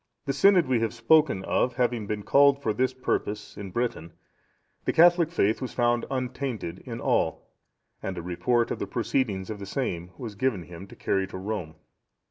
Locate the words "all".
6.99-7.47